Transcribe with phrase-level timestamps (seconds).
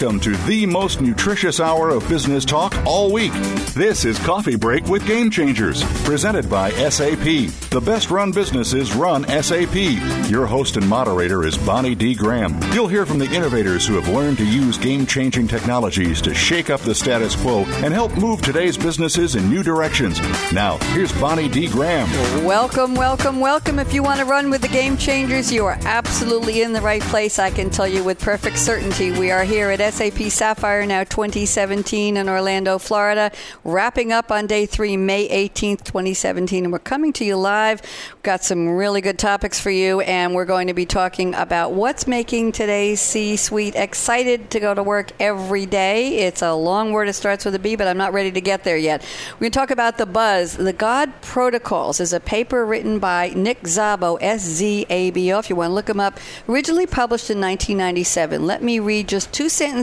[0.00, 3.34] Welcome to the most nutritious hour of business talk all week.
[3.74, 7.50] This is Coffee Break with Game Changers, presented by SAP.
[7.68, 9.74] The best run businesses run SAP.
[10.30, 12.14] Your host and moderator is Bonnie D.
[12.14, 12.58] Graham.
[12.72, 16.70] You'll hear from the innovators who have learned to use game changing technologies to shake
[16.70, 20.18] up the status quo and help move today's businesses in new directions.
[20.50, 21.68] Now, here's Bonnie D.
[21.68, 22.08] Graham.
[22.42, 23.78] Welcome, welcome, welcome.
[23.78, 27.02] If you want to run with the Game Changers, you are absolutely in the right
[27.02, 27.38] place.
[27.38, 29.10] I can tell you with perfect certainty.
[29.12, 33.32] We are here at SAP Sapphire Now 2017 in Orlando, Florida,
[33.64, 36.64] wrapping up on day three, May 18th, 2017.
[36.64, 37.82] And we're coming to you live.
[38.12, 41.72] We've got some really good topics for you, and we're going to be talking about
[41.72, 46.18] what's making today's C suite excited to go to work every day.
[46.18, 48.62] It's a long word, it starts with a B, but I'm not ready to get
[48.62, 49.04] there yet.
[49.34, 50.56] We're going to talk about the buzz.
[50.56, 55.40] The God Protocols is a paper written by Nick Szabo, S Z A B O,
[55.40, 58.46] if you want to look him up, originally published in 1997.
[58.46, 59.79] Let me read just two sentences,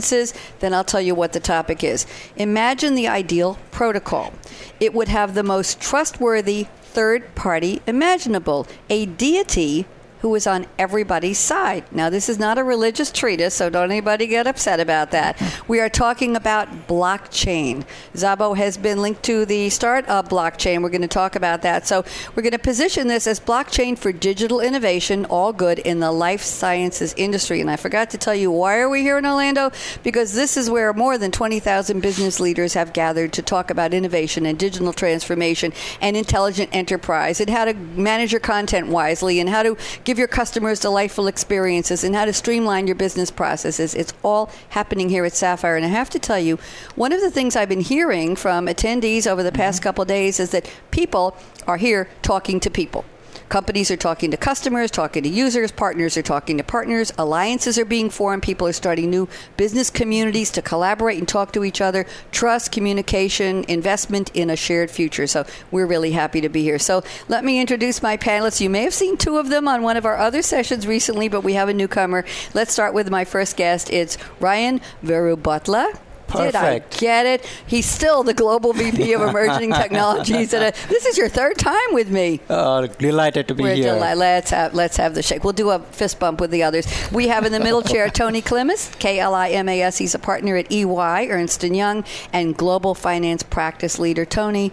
[0.60, 2.06] then I'll tell you what the topic is.
[2.36, 4.32] Imagine the ideal protocol.
[4.80, 9.86] It would have the most trustworthy third party imaginable, a deity
[10.20, 11.84] who is on everybody's side.
[11.92, 15.40] Now, this is not a religious treatise, so don't anybody get upset about that.
[15.68, 17.84] We are talking about blockchain.
[18.14, 20.82] Szabo has been linked to the start of blockchain.
[20.82, 21.86] We're going to talk about that.
[21.86, 26.12] So, we're going to position this as blockchain for digital innovation, all good in the
[26.12, 27.60] life sciences industry.
[27.60, 29.70] And I forgot to tell you why are we here in Orlando?
[30.02, 34.46] Because this is where more than 20,000 business leaders have gathered to talk about innovation
[34.46, 39.62] and digital transformation and intelligent enterprise and how to manage your content wisely and how
[39.62, 39.76] to
[40.08, 43.94] give your customers delightful experiences and how to streamline your business processes.
[43.94, 45.76] It's all happening here at Sapphire.
[45.76, 46.58] And I have to tell you,
[46.94, 49.82] one of the things I've been hearing from attendees over the past mm-hmm.
[49.82, 51.36] couple of days is that people
[51.66, 53.04] are here talking to people.
[53.48, 57.84] Companies are talking to customers, talking to users, partners are talking to partners, alliances are
[57.84, 62.04] being formed, people are starting new business communities to collaborate and talk to each other,
[62.30, 65.26] trust, communication, investment in a shared future.
[65.26, 66.78] So we're really happy to be here.
[66.78, 68.60] So let me introduce my panelists.
[68.60, 71.42] You may have seen two of them on one of our other sessions recently, but
[71.42, 72.24] we have a newcomer.
[72.52, 73.90] Let's start with my first guest.
[73.90, 75.98] It's Ryan Verubutla.
[76.28, 76.52] Perfect.
[76.52, 77.46] Did I get it?
[77.66, 80.54] He's still the global VP of Emerging Technologies.
[80.54, 82.40] At a, this is your third time with me.
[82.48, 83.94] Uh, delighted to be We're here.
[83.94, 85.42] deli- let's have let's have the shake.
[85.44, 86.86] We'll do a fist bump with the others.
[87.10, 89.98] We have in the middle chair Tony Klimas, K L I M A S.
[89.98, 94.24] He's a partner at EY, Ernst and Young, and global finance practice leader.
[94.24, 94.72] Tony,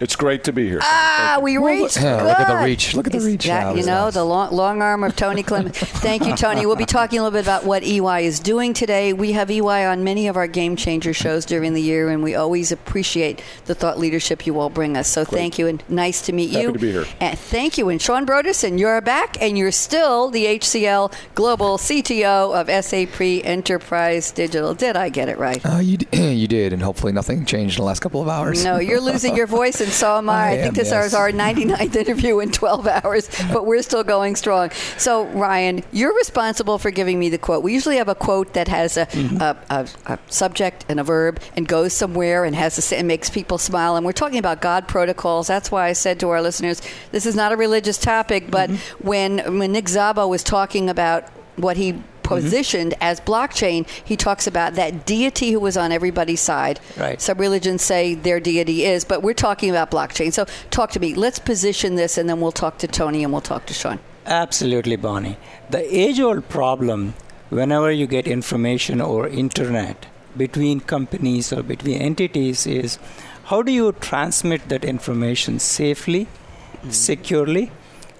[0.00, 0.78] It's great to be here.
[0.82, 1.96] ah, we reached.
[2.00, 2.94] Yeah, look at the reach.
[2.94, 3.46] Look at the reach.
[3.46, 4.14] that, That you know, nice.
[4.14, 5.74] the long, long arm of Tony Klimas.
[5.76, 6.66] Thank you, Tony.
[6.66, 9.12] We'll be talking a little bit about what EY is doing today.
[9.12, 12.36] We have EY on many of our game changer shows during the year, and we
[12.36, 15.08] always appreciate the thought leadership you all bring us.
[15.08, 16.72] So thank you, and nice to meet Happy you.
[16.72, 17.04] to be here.
[17.20, 17.88] And thank you.
[17.88, 24.30] And Sean Broderson, you're back, and you're still the HCL Global CTO of SAP Enterprise
[24.30, 24.74] Digital.
[24.74, 25.60] Did I get it right?
[25.66, 28.64] Uh, you, d- you did, and hopefully nothing changed in the last couple of hours.
[28.64, 30.34] No, you're losing your voice, and so am I.
[30.34, 31.06] I, I think this yes.
[31.06, 34.70] is our 99th interview in 12 hours, but we're still going strong.
[34.98, 37.62] So, Ryan, you're responsible for giving me the quote.
[37.62, 39.40] We usually have a quote that has a, Mm-hmm.
[39.40, 43.30] a, a, a subject and a verb and goes somewhere and has a, and makes
[43.30, 43.96] people smile.
[43.96, 45.46] And we're talking about God protocols.
[45.46, 48.50] That's why I said to our listeners, this is not a religious topic.
[48.50, 49.08] But Mm-hmm.
[49.08, 51.24] when when Nick Szabo was talking about
[51.56, 51.94] what he
[52.28, 52.44] Mm-hmm.
[52.44, 56.80] positioned as blockchain, he talks about that deity who was on everybody's side.
[56.96, 57.20] Right.
[57.20, 60.32] Some religions say their deity is, but we're talking about blockchain.
[60.32, 61.14] So talk to me.
[61.14, 63.98] Let's position this, and then we'll talk to Tony and we'll talk to Sean.
[64.26, 65.36] Absolutely, Bonnie.
[65.70, 67.14] The age old problem
[67.50, 70.06] whenever you get information or internet
[70.36, 72.98] between companies or between entities is
[73.44, 76.90] how do you transmit that information safely, mm-hmm.
[76.90, 77.70] securely,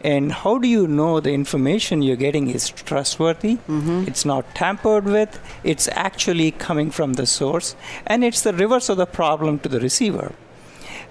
[0.03, 3.57] and how do you know the information you're getting is trustworthy?
[3.69, 4.05] Mm-hmm.
[4.07, 7.75] It's not tampered with, it's actually coming from the source,
[8.07, 10.33] and it's the reverse of the problem to the receiver.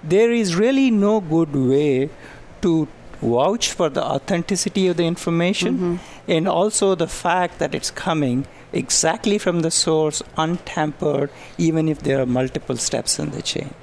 [0.02, 2.10] There is really no good way
[2.62, 2.88] to
[3.20, 6.30] vouch for the authenticity of the information mm-hmm.
[6.30, 12.20] and also the fact that it's coming exactly from the source, untampered, even if there
[12.20, 13.74] are multiple steps in the chain.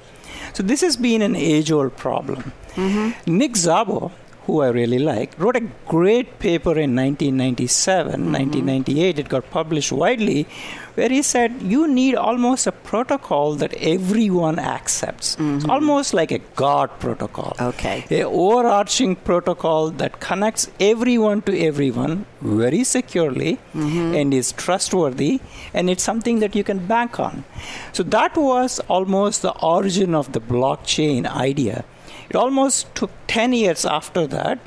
[0.54, 2.52] So, this has been an age old problem.
[2.74, 3.36] Mm-hmm.
[3.36, 4.12] Nick Szabo,
[4.46, 9.10] who I really like, wrote a great paper in 1997, 1998.
[9.10, 9.20] Mm-hmm.
[9.20, 10.46] It got published widely,
[10.94, 15.34] where he said you need almost a protocol that everyone accepts.
[15.34, 15.70] It's mm-hmm.
[15.70, 17.56] almost like a God protocol.
[17.60, 18.04] Okay.
[18.10, 24.14] A overarching protocol that connects everyone to everyone very securely mm-hmm.
[24.14, 25.40] and is trustworthy,
[25.74, 27.44] and it's something that you can bank on.
[27.92, 31.84] So that was almost the origin of the blockchain idea.
[32.28, 34.58] It almost took 10 years after that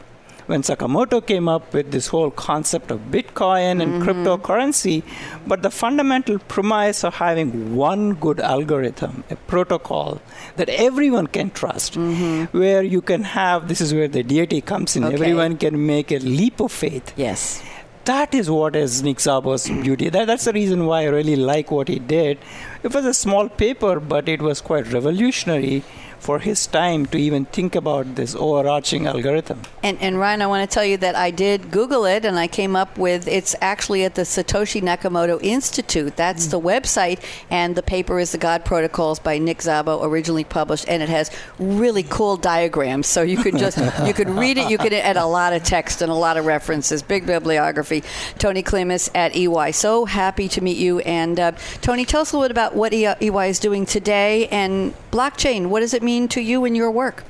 [0.49, 4.03] when Sakamoto came up with this whole concept of Bitcoin and mm-hmm.
[4.03, 5.03] cryptocurrency.
[5.45, 10.19] But the fundamental premise of having one good algorithm, a protocol
[10.55, 12.57] that everyone can trust, mm-hmm.
[12.57, 15.03] where you can have this is where the deity comes in.
[15.03, 15.13] Okay.
[15.13, 17.13] Everyone can make a leap of faith.
[17.15, 17.61] Yes
[18.05, 20.09] that is what is Nick Szabo's beauty.
[20.09, 22.39] That, that's the reason why I really like what he did.
[22.81, 25.83] It was a small paper, but it was quite revolutionary
[26.19, 29.61] for his time to even think about this overarching algorithm.
[29.83, 32.47] And, and Ryan, I want to tell you that I did Google it and I
[32.47, 36.15] came up with it's actually at the Satoshi Nakamoto Institute.
[36.15, 36.51] That's mm.
[36.51, 41.01] the website, and the paper is The God Protocols by Nick Szabo, originally published, and
[41.01, 43.07] it has really cool diagrams.
[43.07, 46.01] So you could just you could read it, you could add a lot of text
[46.01, 48.03] and a lot of references, big bibliography.
[48.37, 49.71] Tony Klimas at EY.
[49.71, 50.99] So happy to meet you.
[50.99, 51.51] And uh,
[51.81, 55.67] Tony, tell us a little bit about what EY is doing today and blockchain.
[55.67, 56.29] What does it mean?
[56.29, 57.23] to you in your work?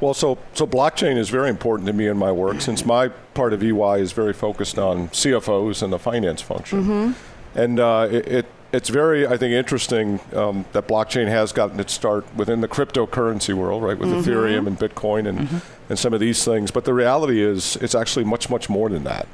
[0.00, 3.52] Well, so so blockchain is very important to me in my work since my part
[3.52, 7.58] of EY is very focused on CFOs and the finance function, mm-hmm.
[7.58, 11.94] and uh, it, it, it's very I think interesting um, that blockchain has gotten its
[11.94, 14.30] start within the cryptocurrency world, right, with mm-hmm.
[14.30, 15.58] Ethereum and Bitcoin and mm-hmm.
[15.88, 16.70] and some of these things.
[16.70, 19.26] But the reality is, it's actually much much more than that.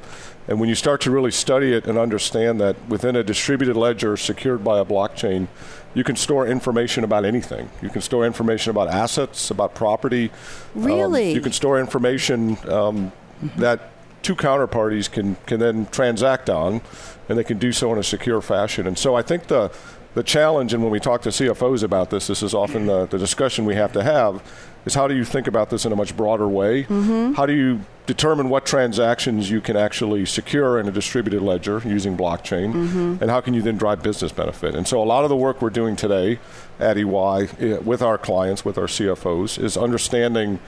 [0.47, 4.17] And when you start to really study it and understand that within a distributed ledger
[4.17, 5.47] secured by a blockchain,
[5.93, 7.69] you can store information about anything.
[7.81, 10.31] You can store information about assets, about property.
[10.75, 11.29] Really?
[11.29, 13.11] Um, you can store information um,
[13.57, 13.91] that
[14.23, 16.81] two counterparties can, can then transact on,
[17.29, 18.87] and they can do so in a secure fashion.
[18.87, 19.71] And so I think the
[20.13, 23.17] the challenge, and when we talk to CFOs about this, this is often the, the
[23.17, 24.43] discussion we have to have,
[24.85, 26.83] is how do you think about this in a much broader way?
[26.83, 27.33] Mm-hmm.
[27.33, 32.17] How do you determine what transactions you can actually secure in a distributed ledger using
[32.17, 33.17] blockchain, mm-hmm.
[33.21, 34.75] and how can you then drive business benefit?
[34.75, 36.39] And so, a lot of the work we're doing today
[36.79, 40.59] at EY eh, with our clients, with our CFOs, is understanding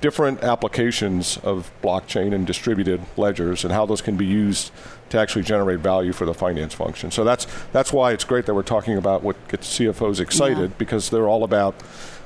[0.00, 4.70] different applications of blockchain and distributed ledgers and how those can be used
[5.10, 7.10] to actually generate value for the finance function.
[7.10, 10.76] So that's that's why it's great that we're talking about what gets CFOs excited yeah.
[10.78, 11.74] because they're all about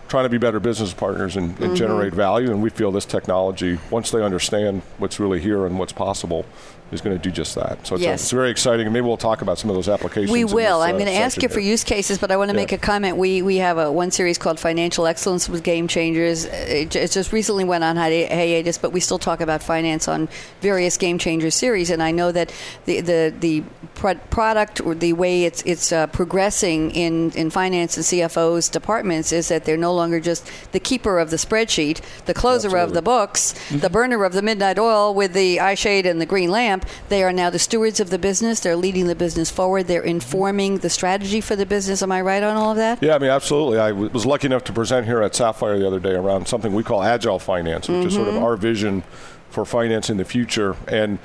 [0.08, 1.74] trying to be better business partners and, and mm-hmm.
[1.74, 2.50] generate value.
[2.50, 6.44] And we feel this technology, once they understand what's really here and what's possible,
[6.92, 7.86] is going to do just that.
[7.86, 8.10] So it's, yes.
[8.10, 10.30] a, it's, very exciting, and maybe we'll talk about some of those applications.
[10.30, 10.80] We will.
[10.80, 12.62] This, I'm uh, going to ask you for use cases, but I want to yeah.
[12.62, 13.16] make a comment.
[13.16, 16.44] We we have a one series called Financial Excellence with Game Changers.
[16.44, 20.28] It, it, just recently went on hiatus, but we still talk about finance on
[20.60, 21.90] various Game Changers series.
[21.90, 22.52] And I know that
[22.86, 23.62] the the the
[23.94, 29.48] product or the way it's it's uh, progressing in in finance and CFOs departments is
[29.48, 32.82] that they're no longer just the keeper of the spreadsheet, the closer Absolutely.
[32.82, 33.78] of the books, mm-hmm.
[33.78, 36.73] the burner of the midnight oil with the eye shade and the green lamp.
[37.08, 38.60] They are now the stewards of the business.
[38.60, 39.84] They're leading the business forward.
[39.84, 42.02] They're informing the strategy for the business.
[42.02, 43.02] Am I right on all of that?
[43.02, 43.78] Yeah, I mean, absolutely.
[43.78, 46.72] I w- was lucky enough to present here at Sapphire the other day around something
[46.72, 48.08] we call agile finance, which mm-hmm.
[48.08, 48.44] is sort of mm-hmm.
[48.44, 49.02] our vision
[49.50, 50.76] for finance in the future.
[50.88, 51.18] And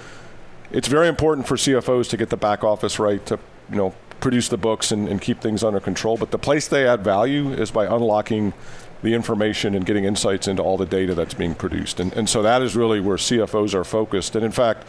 [0.71, 4.49] it's very important for CFOs to get the back office right to, you know, produce
[4.49, 6.17] the books and, and keep things under control.
[6.17, 8.53] But the place they add value is by unlocking
[9.01, 11.99] the information and getting insights into all the data that's being produced.
[11.99, 14.35] And, and so that is really where CFOs are focused.
[14.35, 14.85] And in fact,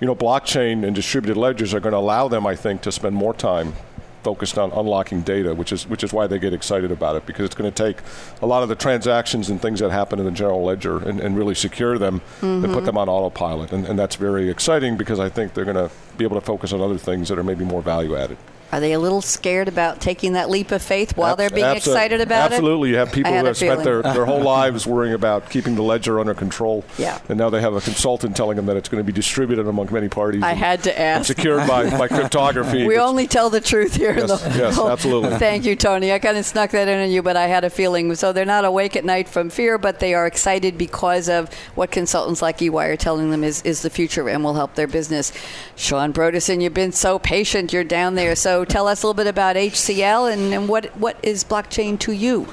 [0.00, 3.14] you know, blockchain and distributed ledgers are going to allow them, I think, to spend
[3.14, 3.74] more time
[4.22, 7.44] focused on unlocking data, which is which is why they get excited about it because
[7.46, 8.02] it's going to take
[8.42, 11.36] a lot of the transactions and things that happen in the general ledger and, and
[11.36, 12.46] really secure them mm-hmm.
[12.46, 12.86] and put mm-hmm.
[12.86, 16.24] them on autopilot, and, and that's very exciting because I think they're going to be
[16.24, 18.38] able to focus on other things that are maybe more value added.
[18.72, 22.20] Are they a little scared about taking that leap of faith while they're being excited
[22.20, 22.54] about absolutely.
[22.54, 22.56] it?
[22.56, 22.90] Absolutely.
[22.90, 26.20] You have people who have spent their, their whole lives worrying about keeping the ledger
[26.20, 26.84] under control.
[26.96, 27.18] Yeah.
[27.28, 29.92] And now they have a consultant telling them that it's going to be distributed among
[29.92, 30.42] many parties.
[30.42, 31.26] I had to ask.
[31.26, 32.86] secured by, by cryptography.
[32.86, 34.16] we only tell the truth here.
[34.16, 35.36] Yes, the, yes absolutely.
[35.38, 36.12] Thank you, Tony.
[36.12, 38.14] I kind of snuck that in on you, but I had a feeling.
[38.14, 41.90] So they're not awake at night from fear, but they are excited because of what
[41.90, 45.32] consultants like EY are telling them is, is the future and will help their business.
[45.76, 47.72] Sean Brodersen, you've been so patient.
[47.72, 48.36] You're down there.
[48.36, 52.12] So tell us a little bit about HCL and, and what, what is blockchain to
[52.12, 52.48] you?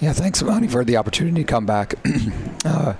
[0.00, 1.94] Yeah, thanks, Bonnie, for the opportunity to come back.
[2.64, 2.94] uh,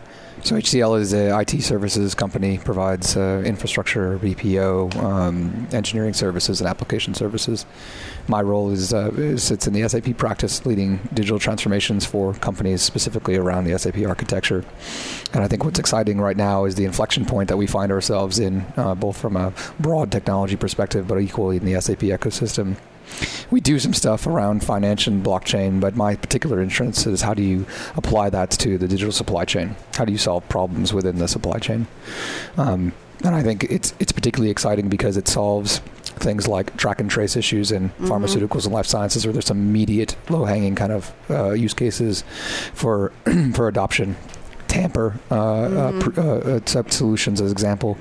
[0.47, 6.69] so HCL is a IT services company, provides uh, infrastructure, BPO, um, engineering services, and
[6.69, 7.67] application services.
[8.29, 13.35] My role is uh, sits in the SAP practice, leading digital transformations for companies, specifically
[13.35, 14.65] around the SAP architecture.
[15.33, 18.39] And I think what's exciting right now is the inflection point that we find ourselves
[18.39, 22.77] in, uh, both from a broad technology perspective, but equally in the SAP ecosystem
[23.51, 27.43] we do some stuff around finance and blockchain, but my particular interest is how do
[27.43, 29.77] you apply that to the digital supply chain?
[29.95, 31.87] How do you solve problems within the supply chain?
[32.57, 32.93] Um,
[33.25, 35.79] and I think it's it's particularly exciting because it solves
[36.19, 38.07] things like track and trace issues in mm-hmm.
[38.07, 42.25] pharmaceuticals and life sciences, where there's some immediate low hanging kind of uh, use cases
[42.75, 43.13] for
[43.55, 44.17] for adoption
[44.77, 46.79] tamper uh, uh, mm-hmm.
[46.79, 47.97] uh, solutions as example,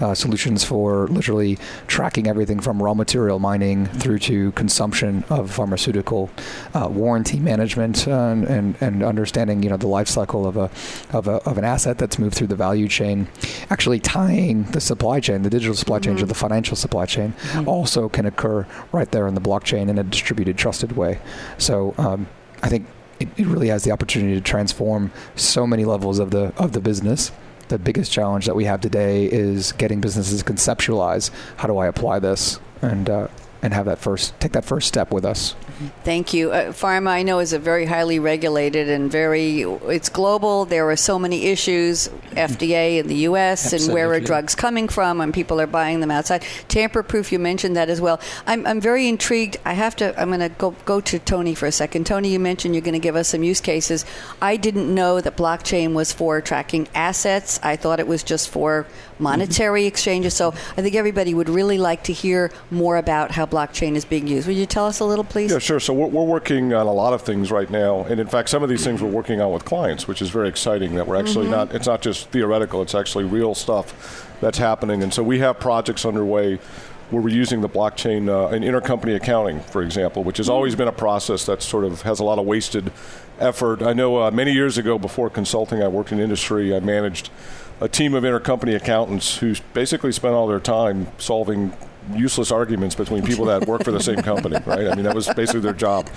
[0.00, 6.30] uh, solutions for literally tracking everything from raw material mining through to consumption of pharmaceutical,
[6.74, 10.70] uh, warranty management, and, and, and understanding you know the life cycle of a,
[11.12, 13.26] of a of an asset that's moved through the value chain,
[13.70, 16.12] actually tying the supply chain, the digital supply mm-hmm.
[16.12, 17.68] chain to the financial supply chain, mm-hmm.
[17.68, 21.18] also can occur right there in the blockchain in a distributed, trusted way.
[21.58, 22.28] So um,
[22.62, 22.86] I think
[23.22, 26.80] it, it really has the opportunity to transform so many levels of the of the
[26.80, 27.32] business
[27.68, 31.86] the biggest challenge that we have today is getting businesses to conceptualize how do I
[31.86, 33.28] apply this and uh,
[33.62, 35.54] and have that first take that first step with us.
[36.04, 36.52] Thank you.
[36.52, 40.64] Uh, pharma, I know, is a very highly regulated and very it's global.
[40.64, 42.08] There are so many issues.
[42.32, 43.64] FDA in the U.S.
[43.64, 43.86] Absolutely.
[43.86, 46.42] and where are drugs coming from, and people are buying them outside.
[46.68, 47.32] Tamper proof.
[47.32, 48.20] You mentioned that as well.
[48.46, 49.58] I'm, I'm very intrigued.
[49.64, 50.18] I have to.
[50.20, 52.06] I'm going to go go to Tony for a second.
[52.06, 54.04] Tony, you mentioned you're going to give us some use cases.
[54.40, 57.60] I didn't know that blockchain was for tracking assets.
[57.62, 58.86] I thought it was just for
[59.18, 59.88] monetary mm-hmm.
[59.88, 60.34] exchanges.
[60.34, 64.26] So I think everybody would really like to hear more about how blockchain is being
[64.26, 64.46] used.
[64.46, 65.52] Would you tell us a little, please?
[65.52, 65.80] Yeah, sure.
[65.80, 68.62] So we're, we're working on a lot of things right now, and in fact, some
[68.62, 70.94] of these things we're working on with clients, which is very exciting.
[70.96, 71.52] That we're actually mm-hmm.
[71.70, 71.74] not.
[71.74, 72.82] It's not just theoretical.
[72.82, 76.58] It's actually real stuff that's happening, and so we have projects underway
[77.10, 80.54] where we're using the blockchain uh, in intercompany accounting, for example, which has mm-hmm.
[80.54, 82.92] always been a process that sort of has a lot of wasted
[83.38, 83.82] effort.
[83.82, 86.74] I know uh, many years ago, before consulting, I worked in industry.
[86.74, 87.30] I managed
[87.80, 91.72] a team of intercompany accountants who basically spent all their time solving
[92.14, 94.88] useless arguments between people that work for the same company, right?
[94.88, 96.08] I mean, that was basically their job.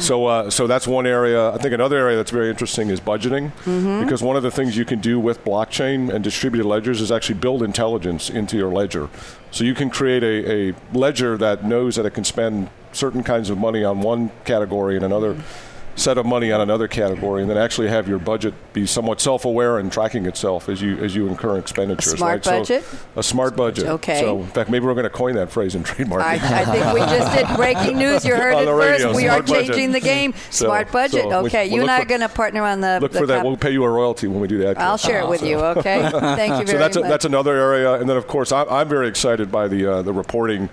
[0.00, 1.50] So, uh, so that's one area.
[1.50, 4.02] I think another area that's very interesting is budgeting, mm-hmm.
[4.02, 7.36] because one of the things you can do with blockchain and distributed ledgers is actually
[7.36, 9.08] build intelligence into your ledger.
[9.50, 13.50] So you can create a, a ledger that knows that it can spend certain kinds
[13.50, 15.34] of money on one category and another.
[15.34, 19.20] Mm-hmm set of money on another category and then actually have your budget be somewhat
[19.20, 22.14] self-aware and tracking itself as you as you incur expenditures.
[22.14, 22.58] A smart right?
[22.58, 22.84] budget.
[22.84, 23.86] So a smart budget.
[23.86, 24.20] Okay.
[24.20, 26.94] So in fact, maybe we're going to coin that phrase and trademark I, I, think
[26.94, 28.24] we just did breaking news.
[28.24, 29.16] You heard it radio, first.
[29.16, 29.92] We are changing budget.
[29.92, 30.34] the game.
[30.50, 31.24] Smart budget.
[31.24, 32.98] So okay, we'll you and I are going to partner on the.
[33.00, 33.44] Look the for that.
[33.44, 34.78] We'll pay you a royalty when we do that.
[34.78, 35.46] I'll share it with so.
[35.46, 35.58] you.
[35.58, 36.08] Okay.
[36.10, 36.68] Thank you very much.
[36.68, 36.96] so that's.
[36.96, 40.02] A, that's another area, and then of course I'm, I'm very excited by the uh,
[40.02, 40.68] the reporting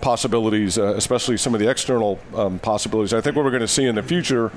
[0.00, 3.12] possibilities, uh, especially some of the external um, possibilities.
[3.12, 4.52] I think what we're going to see in the future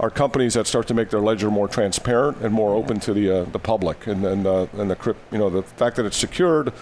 [0.00, 3.40] are companies that start to make their ledger more transparent and more open to the
[3.40, 6.72] uh, the public, and and uh, and the you know the fact that it's secured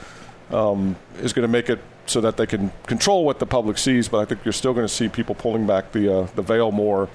[0.51, 4.09] um, is going to make it so that they can control what the public sees.
[4.09, 6.71] But I think you're still going to see people pulling back the uh, the veil
[6.73, 7.09] more.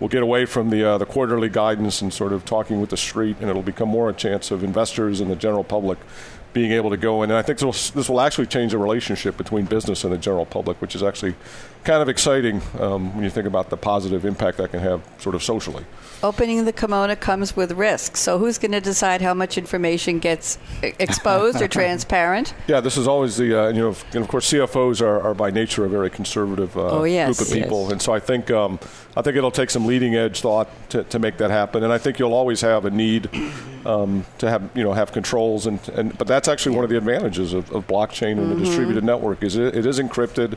[0.00, 2.96] We'll get away from the uh, the quarterly guidance and sort of talking with the
[2.96, 5.98] street, and it'll become more a chance of investors and the general public
[6.52, 7.30] being able to go in.
[7.30, 10.18] And I think this will, this will actually change the relationship between business and the
[10.18, 11.34] general public, which is actually
[11.84, 15.34] kind of exciting um, when you think about the positive impact that can have sort
[15.34, 15.84] of socially.
[16.20, 18.18] Opening the kimono comes with risks.
[18.20, 22.54] So who's going to decide how much information gets exposed or transparent?
[22.66, 25.50] Yeah, this is always the uh, you know, and of course CFOs are, are by
[25.50, 27.36] nature a very conservative uh, oh, yes.
[27.36, 27.92] group of people, yes.
[27.92, 28.80] and so I think um,
[29.16, 31.84] I think it'll take some leading edge thought to, to make that happen.
[31.84, 33.30] And I think you'll always have a need
[33.86, 36.78] um, to have you know have controls, and, and but that's actually yeah.
[36.78, 38.58] one of the advantages of, of blockchain and mm-hmm.
[38.58, 40.56] the distributed network is it, it is encrypted.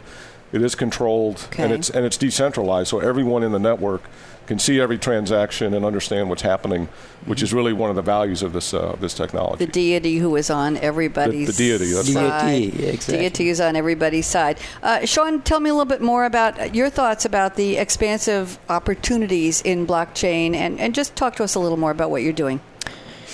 [0.52, 1.64] It is controlled okay.
[1.64, 4.04] and it's and it's decentralized, so everyone in the network
[4.48, 6.90] can see every transaction and understand what's happening,
[7.26, 9.64] which is really one of the values of this uh, this technology.
[9.66, 12.50] The deity who is on everybody's the, the deity, that's side.
[12.50, 13.18] Deity, exactly.
[13.20, 14.60] Deity is on everybody's side.
[14.84, 19.62] Uh, Sean, tell me a little bit more about your thoughts about the expansive opportunities
[19.62, 22.60] in blockchain, and, and just talk to us a little more about what you're doing.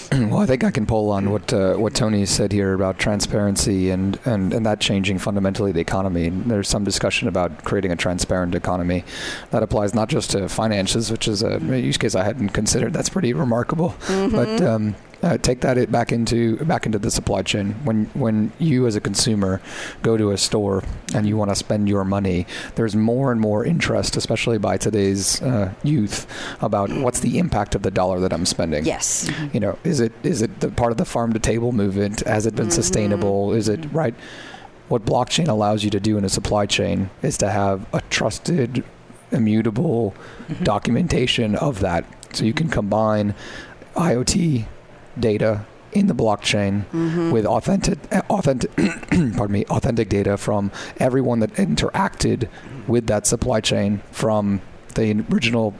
[0.12, 3.90] well, I think I can pull on what uh, what Tony said here about transparency
[3.90, 6.28] and, and, and that changing fundamentally the economy.
[6.28, 9.04] And there's some discussion about creating a transparent economy
[9.52, 12.94] that applies not just to finances, which is a use case I hadn't considered.
[12.94, 13.96] That's pretty remarkable.
[14.08, 14.36] Mm-hmm.
[14.36, 17.74] But um, uh, take that back into back into the supply chain.
[17.84, 19.62] When when you as a consumer
[20.04, 20.84] go to a store
[21.14, 22.46] and you want to spend your money,
[22.76, 26.28] there's more and more interest, especially by today's uh, youth,
[26.62, 28.86] about what's the impact of the dollar that I'm spending.
[28.86, 29.30] Yes.
[29.30, 29.48] Mm-hmm.
[29.54, 32.22] You know, is it is it the part of the farm to table movement?
[32.22, 32.72] Has it been mm-hmm.
[32.72, 33.54] sustainable?
[33.54, 34.14] Is it right?
[34.88, 38.86] What blockchain allows you to do in a supply chain is to have a trusted,
[39.32, 40.16] immutable
[40.48, 40.64] mm-hmm.
[40.64, 42.06] documentation of that.
[42.34, 43.36] So you can combine
[43.96, 44.66] IoT
[45.20, 47.32] data in the blockchain mm-hmm.
[47.32, 47.98] with authentic,
[48.30, 52.48] authentic, pardon me, authentic data from everyone that interacted
[52.88, 54.62] with that supply chain from
[54.96, 55.74] the original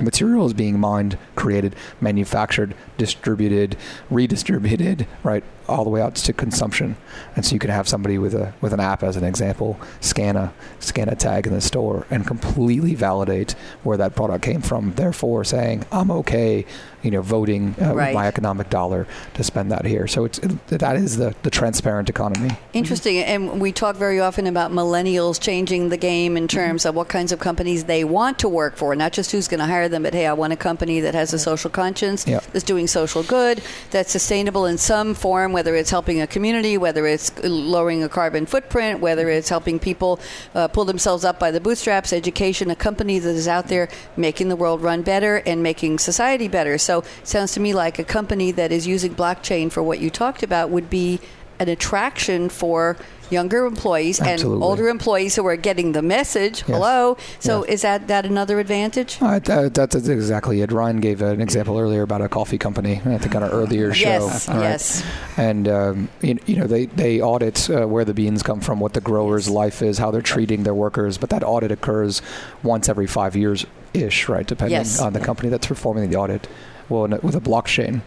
[0.00, 3.76] materials being mined, created, manufactured, distributed,
[4.10, 6.96] redistributed, right, all the way out to consumption.
[7.36, 10.36] And so you can have somebody with a with an app, as an example, scan
[10.36, 13.52] a scan a tag in the store and completely validate
[13.82, 14.92] where that product came from.
[14.94, 16.64] Therefore, saying I'm okay,
[17.02, 18.14] you know, voting uh, Right.
[18.14, 20.06] my economic dollar to spend that here.
[20.06, 20.38] So it's
[20.68, 22.50] that is the the transparent economy.
[22.72, 23.18] Interesting.
[23.18, 27.32] And we talk very often about millennials changing the game in terms of what kinds
[27.32, 30.14] of companies they want to work for, not just who's going to hire them, but
[30.14, 32.40] hey, I want a company that has a social conscience, Yeah.
[32.52, 37.06] that's doing social good, that's sustainable in some form, whether it's helping a community, whether
[37.06, 40.18] it's lowering a carbon footprint, whether it's helping people
[40.54, 44.48] uh, pull themselves up by the bootstraps, education, a company that is out there making
[44.48, 46.78] the world run better and making society better.
[46.78, 50.42] So sounds to me like a company that is using blockchain for what you talked
[50.42, 51.20] about would be
[51.58, 52.96] an attraction for
[53.30, 54.54] younger employees Absolutely.
[54.56, 56.58] and older employees who are getting the message.
[56.60, 56.66] Yes.
[56.68, 57.16] Hello.
[57.40, 57.72] So Yeah.
[57.72, 59.18] is that that another advantage?
[59.20, 60.70] Uh, that, that's exactly it.
[60.72, 63.00] Ryan gave an example earlier about a coffee company.
[63.04, 64.08] I think on an earlier show.
[64.08, 64.60] Yes, right.
[64.60, 65.04] yes.
[65.36, 68.92] And um, you, you know they they audit uh, where the beans come from, what
[68.94, 71.16] the grower's life is, how they're treating their workers.
[71.18, 72.20] But that audit occurs
[72.62, 73.64] once every five years
[73.94, 74.46] ish, right?
[74.46, 75.00] Depending Yes.
[75.00, 76.48] on the company that's performing the audit.
[76.88, 78.02] Well, a- with a blockchain,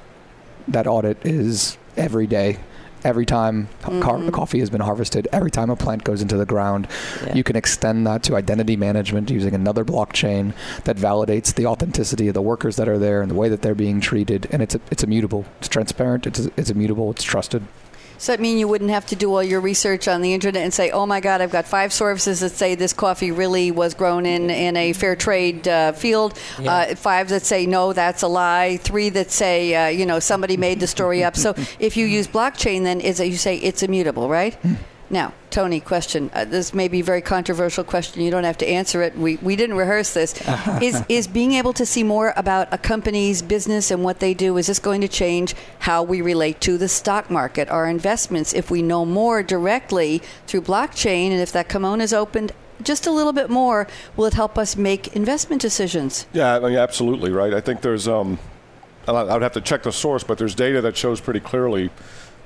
[0.67, 2.57] that audit is every day.
[3.05, 4.01] Every time Mm-hmm.
[4.01, 6.87] car- coffee has been harvested, every time a plant goes into the ground,
[7.25, 7.35] Yeah.
[7.35, 10.53] you can extend that to identity management using another blockchain
[10.85, 13.75] that validates the authenticity of the workers that are there and the way that they're
[13.75, 14.47] being treated.
[14.51, 15.45] And it's it's immutable.
[15.59, 16.25] It's transparent.
[16.25, 17.11] It's it's immutable.
[17.11, 17.61] It's trusted.
[18.17, 20.73] So that mean you wouldn't have to do all your research on the internet and
[20.73, 24.25] say, "Oh my God, I've got five sources that say this coffee really was grown
[24.25, 26.37] in in a fair trade uh, field.
[26.59, 26.73] Yeah.
[26.73, 28.77] Uh, five that say no, that's a lie.
[28.77, 32.27] Three that say uh, you know somebody made the story up." So if you use
[32.27, 34.57] blockchain, then is it you say it's immutable, right?
[35.15, 36.29] Now, Tony, question.
[36.33, 38.21] Uh, this may be a very controversial question.
[38.21, 39.17] You don't have to answer it.
[39.17, 40.35] We, we didn't rehearse this.
[40.81, 44.57] is is being able to see more about a company's business and what they do
[44.57, 48.53] is this going to change how we relate to the stock market, our investments?
[48.53, 52.51] If we know more directly through blockchain, and if that kimono is opened
[52.83, 56.27] just a little bit more, will it help us make investment decisions?
[56.33, 57.53] Yeah, I mean, absolutely right.
[57.53, 58.37] I think there's, um,
[59.07, 61.89] I I would have to check the source, but there's data that shows pretty clearly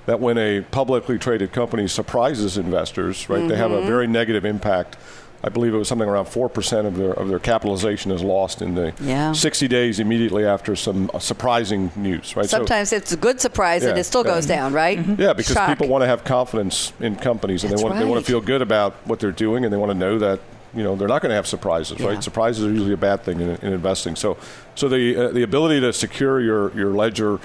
[0.05, 4.97] that when a publicly traded company surprises investors, right, they have a very negative impact.
[5.41, 8.61] I believe it was something around four percent of their of their capitalization is lost
[8.61, 9.31] in the Yeah.
[9.31, 12.45] 60 days immediately after some uh, surprising news, right?
[12.45, 14.33] So- Sometimes it's a good surprise and it still yeah.
[14.33, 14.97] goes down, right?
[15.17, 15.69] Yeah, because Shock.
[15.69, 18.41] people want to have confidence in companies, and That's they want they want to feel
[18.41, 20.41] good about what they're doing, and they want to know that
[20.75, 22.07] you know they're not going to have surprises, Yeah.
[22.07, 22.23] right?
[22.23, 24.17] Surprises are usually a bad thing in, in investing.
[24.17, 24.35] So,
[24.75, 27.39] so the uh, the ability to secure your your ledger,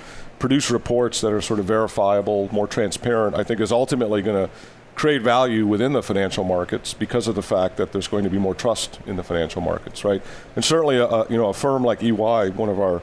[0.44, 4.52] produce reports that are sort of verifiable, more transparent, I think, is ultimately going to
[4.94, 8.36] create value within the financial markets because of the fact that there's going to be
[8.36, 10.20] more trust in the financial markets, right?
[10.54, 13.00] And certainly, a, a, you know, a firm like EY, one of our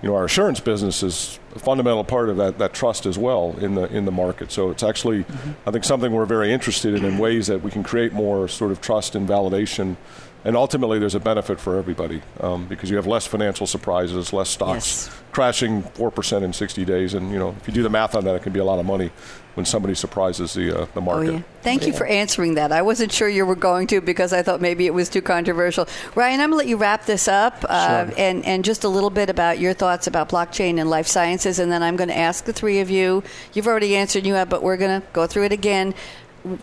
[0.00, 3.54] you know, our assurance business is a fundamental part of that, that trust as well
[3.60, 4.50] in the in the market.
[4.50, 5.68] So it's actually, mm-hmm.
[5.68, 8.70] I think, something we're very interested in in ways that we can create more sort
[8.70, 9.96] of trust and validation,
[10.44, 14.48] and ultimately there's a benefit for everybody um, because you have less financial surprises, less
[14.50, 15.10] stocks Yes.
[15.32, 18.24] crashing four percent in 60 days, and you know if you do the math on
[18.24, 19.10] that, it can be a lot of money
[19.54, 21.32] when somebody surprises the uh, the Oh, market.
[21.32, 21.40] yeah.
[21.62, 22.70] Thank you for answering that.
[22.70, 25.88] I wasn't sure you were going to because I thought maybe it was too controversial.
[26.14, 28.14] Ryan, I'm going to let you wrap this up uh, Sure.
[28.16, 31.58] and, and just a little bit about your thoughts about blockchain and life sciences.
[31.58, 33.24] And then I'm going to ask the three of you.
[33.52, 35.92] You've already answered, you have, but we're going to go through it again.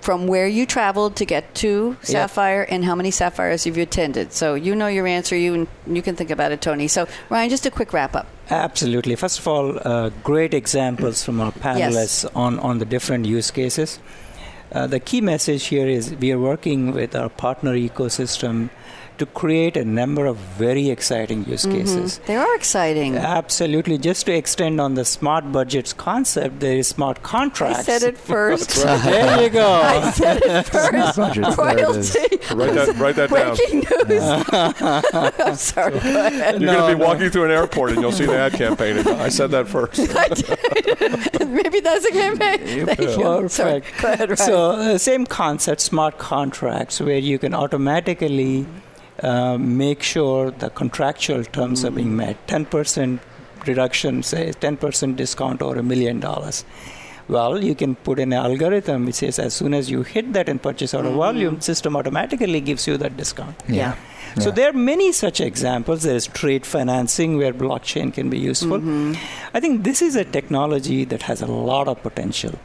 [0.01, 4.33] From where you traveled to get to Sapphire and how many Sapphires have you attended?
[4.33, 5.35] So you know your answer.
[5.35, 6.87] You, you can think about it, Tony.
[6.87, 8.27] So, Ryan, just a quick wrap up.
[8.49, 9.15] Absolutely.
[9.15, 13.99] First of all, uh, great examples from our panelists on, on the different use cases.
[14.71, 18.69] Uh, the key message here is we are working with our partner ecosystem
[19.19, 22.19] to create a number of very exciting use cases.
[22.25, 23.15] They are exciting.
[23.17, 23.97] Absolutely.
[23.97, 27.79] Just to extend on the smart budgets concept, there is smart contracts.
[27.79, 28.75] I said it first.
[28.83, 29.71] There you go.
[29.83, 31.17] I said it first.
[31.17, 32.15] Budgets, there it is.
[32.15, 32.55] Royalty.
[32.55, 33.55] Write that write that down.
[33.55, 35.43] Breaking news.
[35.45, 35.99] I'm sorry.
[35.99, 36.61] Go ahead.
[36.61, 37.07] You're No, going to be no.
[37.07, 38.97] walking through an airport and you'll see the ad campaign.
[38.97, 39.97] And I said that first.
[41.47, 42.85] Maybe that's a campaign.
[42.85, 43.49] Thank you.
[43.49, 43.81] Sorry.
[43.81, 44.01] Perfect.
[44.01, 44.37] Go ahead, Ryan.
[44.37, 48.65] So, uh, same concept, smart contracts, where you can automatically
[49.23, 52.45] uh, make sure the contractual terms are being met.
[52.47, 53.19] 10%
[53.65, 56.65] reduction, say 10% discount or a million dollars.
[57.27, 60.47] Well, you can put in an algorithm which says as soon as you hit that
[60.47, 63.55] in purchase order volume, system automatically gives you that discount.
[63.67, 63.95] yeah.
[64.37, 64.55] So Yeah.
[64.55, 66.03] there are many such examples.
[66.03, 68.81] There is trade financing where blockchain can be useful.
[69.53, 72.59] I think this is a technology that has a lot of potential.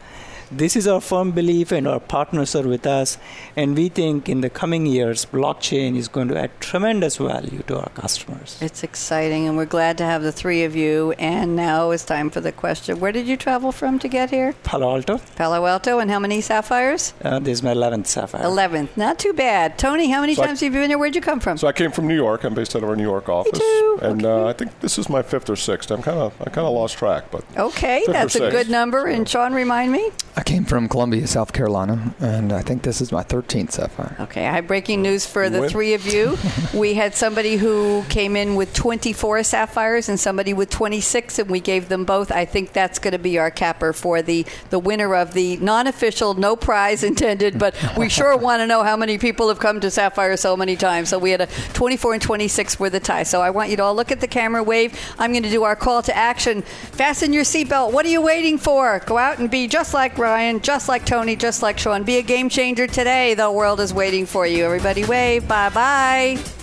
[0.50, 3.18] This is our firm belief, and our partners are with us.
[3.56, 7.78] And we think in the coming years, blockchain is going to add tremendous value to
[7.78, 8.58] our customers.
[8.60, 11.12] It's exciting, and we're glad to have the three of you.
[11.18, 14.54] And now it's time for the question Where did you travel from to get here?
[14.64, 15.18] Palo Alto.
[15.36, 17.14] Palo Alto, and how many sapphires?
[17.22, 18.42] Uh, this is my 11th sapphire.
[18.42, 18.96] 11th.
[18.96, 19.78] Not too bad.
[19.78, 20.98] Tony, how many So I- times have you been here?
[20.98, 21.58] Where'd you come from?
[21.58, 22.44] So I came from New York.
[22.44, 23.98] I'm based out of our New York office, too.
[24.02, 24.44] and Okay.
[24.44, 25.90] uh, I think this is my fifth or sixth.
[25.90, 29.06] I'm kind of I kind of lost track, but okay, that's a good number.
[29.06, 30.10] And Sean, remind me.
[30.40, 34.16] I came from Columbia, South Carolina, and I think this is my 13th Sapphire.
[34.20, 36.38] Okay, I have breaking news for the When- three of you.
[36.74, 41.60] we had somebody who came in with 24 sapphires and somebody with 26, and we
[41.60, 42.32] gave them both.
[42.32, 45.86] I think that's going to be our capper for the, the winner of the non
[45.86, 49.78] official, no prize intended, but we sure want to know how many people have come
[49.80, 51.10] to Sapphire so many times.
[51.10, 53.24] So we had a 24 and 26 were the tie.
[53.24, 54.98] So I want you to all look at the camera, wave.
[55.18, 56.62] I'm going to do our call to action.
[56.62, 57.92] Fasten your seatbelt.
[57.92, 59.00] What are you waiting for?
[59.00, 62.04] Go out and be just like Ryan, just like Tony, just like Sean.
[62.04, 63.34] Be a game changer today.
[63.34, 64.64] The world is waiting for you.
[64.64, 65.48] Everybody wave.
[65.48, 66.59] Bye bye.